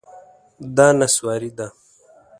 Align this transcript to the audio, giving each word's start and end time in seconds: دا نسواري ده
دا 0.75 0.87
نسواري 0.99 1.49
ده 1.57 1.67